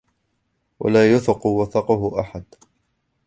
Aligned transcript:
ولا 0.79 1.11
يوثق 1.11 1.45
وثاقه 1.45 2.19
أحد 2.19 2.43